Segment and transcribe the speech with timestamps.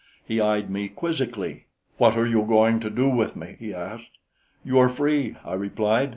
[0.27, 1.65] He eyed me quizzically.
[1.97, 4.17] "What are you going to do with me?" he asked.
[4.65, 6.09] "You are free," I replied.